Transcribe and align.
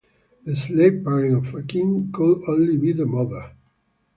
The 0.45 0.55
slave 0.55 1.03
parent 1.03 1.37
of 1.45 1.53
a 1.53 1.61
king 1.61 2.09
could 2.11 2.41
only 2.49 2.75
be 2.75 2.91
the 2.91 3.05
mother. 3.05 3.51